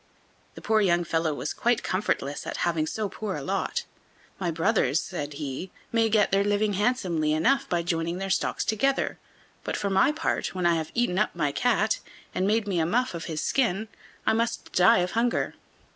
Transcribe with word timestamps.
The 0.55 0.63
poor 0.63 0.81
young 0.81 1.03
fellow 1.03 1.31
was 1.31 1.53
quite 1.53 1.83
comfortless 1.83 2.47
at 2.47 2.57
having 2.65 2.87
so 2.87 3.07
poor 3.07 3.35
a 3.35 3.43
lot. 3.43 3.85
"My 4.39 4.49
brothers," 4.49 4.99
said 4.99 5.33
he, 5.33 5.69
"may 5.91 6.09
get 6.09 6.31
their 6.31 6.43
living 6.43 6.73
handsomely 6.73 7.33
enough 7.33 7.69
by 7.69 7.83
joining 7.83 8.17
their 8.17 8.31
stocks 8.31 8.65
together; 8.65 9.19
but 9.63 9.77
for 9.77 9.91
my 9.91 10.11
part, 10.11 10.55
when 10.55 10.65
I 10.65 10.73
have 10.73 10.91
eaten 10.95 11.19
up 11.19 11.35
my 11.35 11.51
cat, 11.51 11.99
and 12.33 12.47
made 12.47 12.67
me 12.67 12.79
a 12.79 12.85
muff 12.87 13.13
of 13.13 13.25
his 13.25 13.41
skin, 13.41 13.89
I 14.25 14.33
must 14.33 14.71
die 14.73 14.97
of 15.01 15.11
hunger." 15.11 15.53